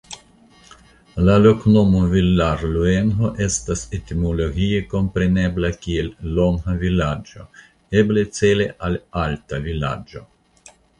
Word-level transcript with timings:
La 1.25 1.33
loknomo 1.41 1.99
"Villarluengo" 2.13 3.29
estas 3.49 3.85
etimologie 3.99 4.81
komprenebla 4.95 5.73
kiel 5.87 6.11
"Longa 6.41 6.77
Vilaĝo" 6.87 7.49
eble 8.01 8.29
cele 8.41 8.71
al 8.89 9.01
"Alta 9.27 9.65
Vilaĝo". 9.69 10.29